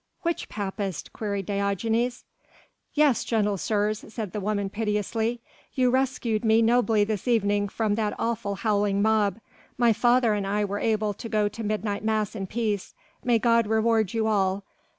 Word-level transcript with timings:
"Which 0.23 0.49
Papist?" 0.49 1.13
queried 1.13 1.45
Diogenes. 1.45 2.23
"Yes, 2.95 3.23
gentle 3.23 3.57
sirs," 3.59 4.03
said 4.11 4.31
the 4.31 4.39
woman 4.39 4.67
piteously, 4.67 5.41
"you 5.75 5.91
rescued 5.91 6.43
me 6.43 6.63
nobly 6.63 7.03
this 7.03 7.27
evening 7.27 7.69
from 7.69 7.93
that 7.93 8.15
awful, 8.17 8.55
howling 8.55 9.03
mob. 9.03 9.37
My 9.77 9.93
father 9.93 10.33
and 10.33 10.47
I 10.47 10.65
were 10.65 10.79
able 10.79 11.13
to 11.13 11.29
go 11.29 11.47
to 11.49 11.63
midnight 11.63 12.03
mass 12.03 12.35
in 12.35 12.47
peace. 12.47 12.95
May 13.23 13.37
God 13.37 13.67
reward 13.67 14.15
you 14.15 14.25
all. 14.25 14.63